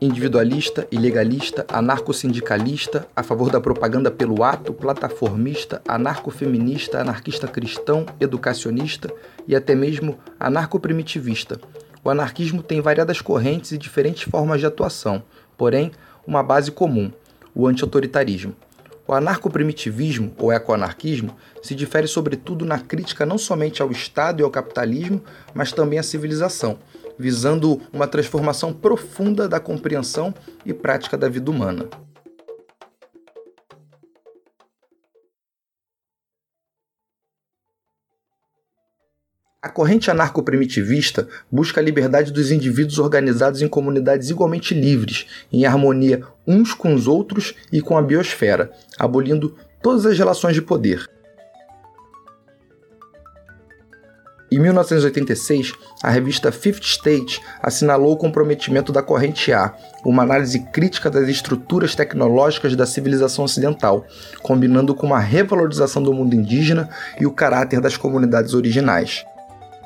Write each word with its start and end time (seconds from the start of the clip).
individualista, 0.00 0.86
ilegalista, 0.90 1.64
anarcossindicalista, 1.68 3.06
a 3.14 3.22
favor 3.22 3.50
da 3.50 3.60
propaganda 3.60 4.10
pelo 4.10 4.42
ato, 4.44 4.72
plataformista, 4.72 5.80
anarcofeminista, 5.86 7.00
anarquista 7.00 7.48
cristão, 7.48 8.06
educacionista 8.20 9.12
e 9.46 9.56
até 9.56 9.74
mesmo 9.74 10.18
anarcoprimitivista. 10.38 11.60
O 12.04 12.10
anarquismo 12.10 12.62
tem 12.62 12.80
variadas 12.80 13.20
correntes 13.20 13.72
e 13.72 13.78
diferentes 13.78 14.24
formas 14.24 14.60
de 14.60 14.66
atuação, 14.66 15.22
porém, 15.56 15.90
uma 16.26 16.42
base 16.42 16.70
comum: 16.70 17.10
o 17.54 17.66
anti-autoritarismo. 17.66 18.54
O 19.08 19.14
anarcoprimitivismo, 19.14 20.34
ou 20.36 20.52
ecoanarquismo, 20.52 21.36
se 21.62 21.76
difere 21.76 22.08
sobretudo 22.08 22.64
na 22.64 22.78
crítica 22.80 23.24
não 23.24 23.38
somente 23.38 23.80
ao 23.80 23.92
Estado 23.92 24.40
e 24.40 24.42
ao 24.42 24.50
capitalismo, 24.50 25.22
mas 25.54 25.70
também 25.70 25.96
à 25.96 26.02
civilização, 26.02 26.76
visando 27.18 27.80
uma 27.92 28.06
transformação 28.06 28.72
profunda 28.72 29.48
da 29.48 29.60
compreensão 29.60 30.34
e 30.64 30.72
prática 30.72 31.16
da 31.16 31.28
vida 31.28 31.50
humana. 31.50 31.88
A 39.66 39.68
corrente 39.68 40.08
anarco-primitivista 40.12 41.26
busca 41.50 41.80
a 41.80 41.82
liberdade 41.82 42.32
dos 42.32 42.52
indivíduos 42.52 43.00
organizados 43.00 43.62
em 43.62 43.66
comunidades 43.66 44.30
igualmente 44.30 44.72
livres, 44.72 45.26
em 45.52 45.66
harmonia 45.66 46.22
uns 46.46 46.72
com 46.72 46.94
os 46.94 47.08
outros 47.08 47.52
e 47.72 47.80
com 47.80 47.98
a 47.98 48.02
biosfera, 48.02 48.70
abolindo 48.96 49.56
todas 49.82 50.06
as 50.06 50.16
relações 50.16 50.54
de 50.54 50.62
poder. 50.62 51.15
Em 54.56 54.58
1986, 54.58 55.74
a 56.02 56.08
revista 56.08 56.50
Fifth 56.50 56.82
State 56.82 57.42
assinalou 57.62 58.14
o 58.14 58.16
comprometimento 58.16 58.90
da 58.90 59.02
corrente 59.02 59.52
A, 59.52 59.74
uma 60.02 60.22
análise 60.22 60.60
crítica 60.60 61.10
das 61.10 61.28
estruturas 61.28 61.94
tecnológicas 61.94 62.74
da 62.74 62.86
civilização 62.86 63.44
ocidental, 63.44 64.06
combinando 64.40 64.94
com 64.94 65.08
uma 65.08 65.20
revalorização 65.20 66.02
do 66.02 66.10
mundo 66.14 66.34
indígena 66.34 66.88
e 67.20 67.26
o 67.26 67.32
caráter 67.32 67.82
das 67.82 67.98
comunidades 67.98 68.54
originais. 68.54 69.26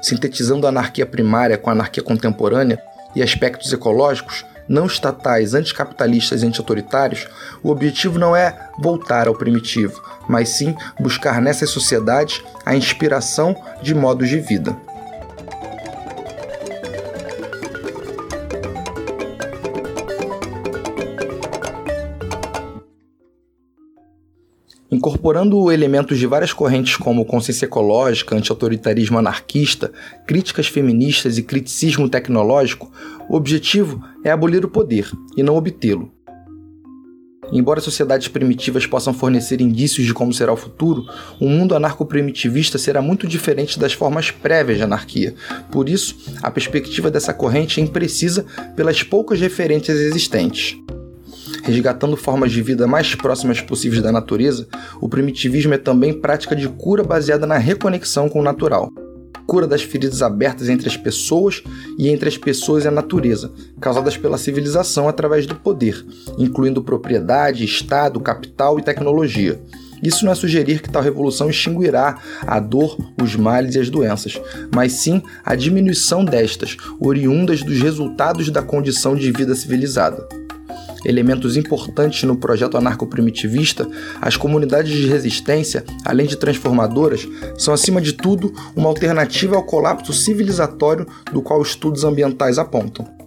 Sintetizando 0.00 0.64
a 0.64 0.68
anarquia 0.68 1.06
primária 1.06 1.58
com 1.58 1.68
a 1.68 1.72
anarquia 1.72 2.04
contemporânea 2.04 2.80
e 3.16 3.20
aspectos 3.20 3.72
ecológicos, 3.72 4.44
não 4.68 4.86
estatais, 4.86 5.54
anticapitalistas 5.54 6.44
e 6.44 6.46
anti-autoritários, 6.46 7.26
o 7.64 7.70
objetivo 7.70 8.16
não 8.16 8.36
é 8.36 8.68
voltar 8.78 9.26
ao 9.26 9.34
primitivo, 9.34 10.00
mas 10.28 10.50
sim 10.50 10.74
buscar 11.00 11.40
nessas 11.40 11.70
sociedades 11.70 12.42
a 12.64 12.76
inspiração 12.76 13.56
de 13.82 13.94
modos 13.94 14.28
de 14.28 14.40
vida. 14.40 14.76
Incorporando 24.92 25.72
elementos 25.72 26.18
de 26.18 26.26
várias 26.26 26.52
correntes 26.52 26.96
como 26.96 27.24
consciência 27.24 27.64
ecológica, 27.64 28.36
anti-autoritarismo 28.36 29.18
anarquista, 29.18 29.90
críticas 30.26 30.68
feministas 30.68 31.38
e 31.38 31.42
criticismo 31.42 32.10
tecnológico, 32.10 32.92
o 33.26 33.34
objetivo 33.34 34.04
é 34.22 34.30
abolir 34.30 34.64
o 34.66 34.68
poder 34.68 35.10
e 35.34 35.42
não 35.42 35.56
obtê-lo. 35.56 36.12
Embora 37.52 37.80
sociedades 37.80 38.28
primitivas 38.28 38.86
possam 38.86 39.12
fornecer 39.12 39.60
indícios 39.60 40.06
de 40.06 40.14
como 40.14 40.32
será 40.32 40.52
o 40.52 40.56
futuro, 40.56 41.04
o 41.38 41.48
mundo 41.48 41.74
anarco-primitivista 41.74 42.78
será 42.78 43.02
muito 43.02 43.26
diferente 43.26 43.78
das 43.78 43.92
formas 43.92 44.30
prévias 44.30 44.78
de 44.78 44.84
anarquia. 44.84 45.34
Por 45.70 45.88
isso, 45.88 46.16
a 46.42 46.50
perspectiva 46.50 47.10
dessa 47.10 47.34
corrente 47.34 47.78
é 47.78 47.84
imprecisa 47.84 48.46
pelas 48.74 49.02
poucas 49.02 49.38
referências 49.38 49.98
existentes 49.98 50.76
resgatando 51.62 52.16
formas 52.16 52.50
de 52.50 52.60
vida 52.60 52.86
mais 52.88 53.14
próximas 53.14 53.60
possíveis 53.60 54.02
da 54.02 54.10
natureza, 54.10 54.66
o 55.00 55.08
primitivismo 55.08 55.74
é 55.74 55.78
também 55.78 56.12
prática 56.12 56.56
de 56.56 56.68
cura 56.68 57.04
baseada 57.04 57.46
na 57.46 57.56
reconexão 57.56 58.28
com 58.28 58.40
o 58.40 58.42
natural. 58.42 58.90
Cura 59.52 59.66
das 59.66 59.82
feridas 59.82 60.22
abertas 60.22 60.70
entre 60.70 60.88
as 60.88 60.96
pessoas 60.96 61.62
e 61.98 62.08
entre 62.08 62.26
as 62.26 62.38
pessoas 62.38 62.86
e 62.86 62.88
a 62.88 62.90
natureza, 62.90 63.52
causadas 63.78 64.16
pela 64.16 64.38
civilização 64.38 65.06
através 65.06 65.44
do 65.44 65.54
poder, 65.54 66.06
incluindo 66.38 66.82
propriedade, 66.82 67.62
Estado, 67.62 68.18
capital 68.18 68.78
e 68.78 68.82
tecnologia. 68.82 69.60
Isso 70.02 70.24
não 70.24 70.32
é 70.32 70.34
sugerir 70.34 70.80
que 70.80 70.88
tal 70.88 71.02
revolução 71.02 71.50
extinguirá 71.50 72.18
a 72.46 72.58
dor, 72.58 72.96
os 73.22 73.36
males 73.36 73.74
e 73.74 73.80
as 73.80 73.90
doenças, 73.90 74.40
mas 74.74 74.92
sim 74.92 75.22
a 75.44 75.54
diminuição 75.54 76.24
destas, 76.24 76.78
oriundas 76.98 77.62
dos 77.62 77.78
resultados 77.78 78.48
da 78.48 78.62
condição 78.62 79.14
de 79.14 79.30
vida 79.30 79.54
civilizada 79.54 80.26
elementos 81.04 81.56
importantes 81.56 82.22
no 82.24 82.36
projeto 82.36 82.76
anarco-primitivista, 82.76 83.88
as 84.20 84.36
comunidades 84.36 84.92
de 84.92 85.06
resistência, 85.06 85.84
além 86.04 86.26
de 86.26 86.36
transformadoras, 86.36 87.26
são 87.56 87.72
acima 87.72 88.00
de 88.00 88.12
tudo 88.12 88.52
uma 88.74 88.88
alternativa 88.88 89.56
ao 89.56 89.64
colapso 89.64 90.12
civilizatório 90.12 91.06
do 91.32 91.42
qual 91.42 91.62
estudos 91.62 92.04
ambientais 92.04 92.58
apontam. 92.58 93.21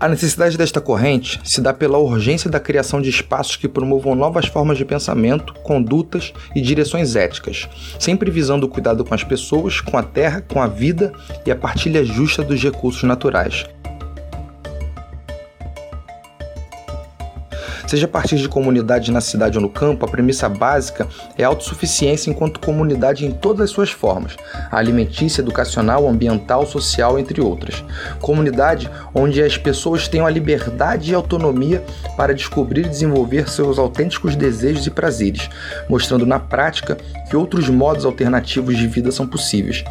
A 0.00 0.08
necessidade 0.08 0.56
desta 0.56 0.80
corrente 0.80 1.40
se 1.42 1.60
dá 1.60 1.74
pela 1.74 1.98
urgência 1.98 2.48
da 2.48 2.60
criação 2.60 3.02
de 3.02 3.10
espaços 3.10 3.56
que 3.56 3.66
promovam 3.66 4.14
novas 4.14 4.46
formas 4.46 4.78
de 4.78 4.84
pensamento, 4.84 5.52
condutas 5.64 6.32
e 6.54 6.60
direções 6.60 7.16
éticas, 7.16 7.68
sempre 7.98 8.30
visando 8.30 8.66
o 8.66 8.68
cuidado 8.68 9.04
com 9.04 9.12
as 9.12 9.24
pessoas, 9.24 9.80
com 9.80 9.98
a 9.98 10.02
terra, 10.04 10.40
com 10.40 10.62
a 10.62 10.68
vida 10.68 11.12
e 11.44 11.50
a 11.50 11.56
partilha 11.56 12.04
justa 12.04 12.44
dos 12.44 12.62
recursos 12.62 13.02
naturais. 13.02 13.66
Seja 17.88 18.04
a 18.04 18.08
partir 18.08 18.36
de 18.36 18.50
comunidade 18.50 19.10
na 19.10 19.22
cidade 19.22 19.56
ou 19.56 19.62
no 19.62 19.70
campo, 19.70 20.04
a 20.04 20.08
premissa 20.10 20.46
básica 20.46 21.08
é 21.38 21.44
a 21.44 21.48
autossuficiência 21.48 22.28
enquanto 22.28 22.60
comunidade 22.60 23.24
em 23.24 23.30
todas 23.30 23.62
as 23.62 23.70
suas 23.70 23.90
formas, 23.90 24.36
alimentícia, 24.70 25.40
educacional, 25.40 26.06
ambiental, 26.06 26.66
social, 26.66 27.18
entre 27.18 27.40
outras. 27.40 27.82
Comunidade 28.20 28.90
onde 29.14 29.42
as 29.42 29.56
pessoas 29.56 30.06
tenham 30.06 30.26
a 30.26 30.30
liberdade 30.30 31.10
e 31.10 31.14
autonomia 31.14 31.82
para 32.14 32.34
descobrir 32.34 32.84
e 32.84 32.90
desenvolver 32.90 33.48
seus 33.48 33.78
autênticos 33.78 34.36
desejos 34.36 34.86
e 34.86 34.90
prazeres, 34.90 35.48
mostrando 35.88 36.26
na 36.26 36.38
prática 36.38 36.98
que 37.30 37.36
outros 37.38 37.70
modos 37.70 38.04
alternativos 38.04 38.76
de 38.76 38.86
vida 38.86 39.10
são 39.10 39.26
possíveis. 39.26 39.82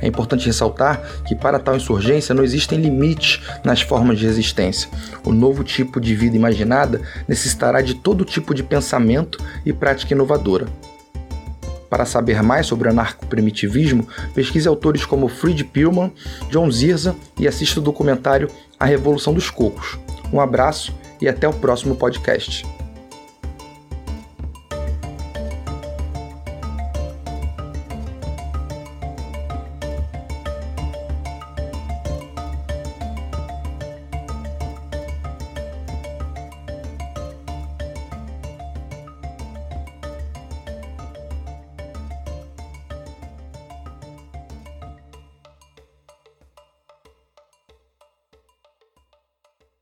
É 0.00 0.06
importante 0.06 0.46
ressaltar 0.46 1.00
que, 1.26 1.34
para 1.34 1.58
tal 1.58 1.76
insurgência, 1.76 2.34
não 2.34 2.44
existem 2.44 2.80
limites 2.80 3.40
nas 3.64 3.80
formas 3.80 4.18
de 4.18 4.26
resistência. 4.26 4.90
O 5.24 5.32
novo 5.32 5.64
tipo 5.64 6.00
de 6.00 6.14
vida 6.14 6.36
imaginada 6.36 7.00
necessitará 7.26 7.80
de 7.80 7.94
todo 7.94 8.24
tipo 8.24 8.54
de 8.54 8.62
pensamento 8.62 9.38
e 9.64 9.72
prática 9.72 10.14
inovadora. 10.14 10.66
Para 11.90 12.04
saber 12.04 12.42
mais 12.42 12.66
sobre 12.66 12.88
o 12.88 12.90
anarco-primitivismo, 12.90 14.06
pesquise 14.34 14.68
autores 14.68 15.06
como 15.06 15.28
Fried 15.28 15.64
Pirman, 15.64 16.12
John 16.50 16.70
Zirza 16.70 17.16
e 17.38 17.48
assista 17.48 17.80
o 17.80 17.82
documentário 17.82 18.50
A 18.78 18.84
Revolução 18.84 19.32
dos 19.32 19.48
Cocos. 19.48 19.98
Um 20.32 20.40
abraço 20.40 20.94
e 21.20 21.28
até 21.28 21.48
o 21.48 21.52
próximo 21.52 21.96
podcast. 21.96 22.66